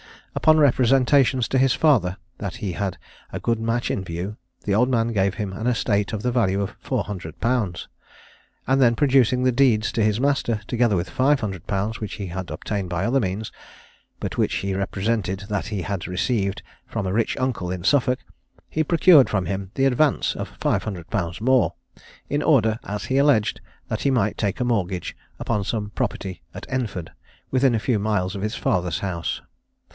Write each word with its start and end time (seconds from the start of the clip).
Upon 0.33 0.57
representations 0.57 1.47
to 1.49 1.59
his 1.59 1.73
father, 1.73 2.17
that 2.39 2.55
he 2.55 2.71
had 2.71 2.97
a 3.31 3.39
good 3.39 3.59
match 3.59 3.91
in 3.91 4.03
view, 4.03 4.37
the 4.63 4.73
old 4.73 4.89
man 4.89 5.09
gave 5.09 5.35
him 5.35 5.53
an 5.53 5.67
estate 5.67 6.11
of 6.11 6.23
the 6.23 6.31
value 6.31 6.59
of 6.61 6.73
400_l._; 6.81 7.87
and 8.65 8.81
then 8.81 8.95
producing 8.95 9.43
the 9.43 9.51
deeds 9.51 9.91
to 9.91 10.01
his 10.03 10.19
master, 10.19 10.61
together 10.65 10.95
with 10.95 11.11
500_l._ 11.11 11.99
which 11.99 12.13
he 12.15 12.27
had 12.27 12.49
obtained 12.49 12.89
by 12.89 13.05
other 13.05 13.19
means, 13.19 13.51
but 14.19 14.37
which 14.39 14.55
he 14.55 14.73
represented 14.73 15.41
that 15.49 15.67
he 15.67 15.83
had 15.83 16.07
received 16.07 16.63
from 16.87 17.05
a 17.05 17.13
rich 17.13 17.37
uncle 17.37 17.69
in 17.69 17.83
Suffolk, 17.83 18.19
he 18.69 18.83
procured 18.83 19.29
from 19.29 19.45
him 19.45 19.69
the 19.75 19.85
advance 19.85 20.33
of 20.35 20.57
500_l._ 20.59 21.41
more, 21.41 21.75
in 22.29 22.41
order, 22.41 22.79
as 22.85 23.03
he 23.05 23.17
alleged, 23.17 23.61
that 23.89 24.01
he 24.01 24.09
might 24.09 24.37
take 24.37 24.59
a 24.59 24.65
mortgage 24.65 25.15
upon 25.37 25.63
some 25.63 25.91
property 25.91 26.41
at 26.55 26.65
Enford, 26.69 27.11
within 27.51 27.75
a 27.75 27.79
few 27.79 27.99
miles 27.99 28.33
of 28.35 28.41
his 28.41 28.55
father's 28.55 28.99
house. 28.99 29.41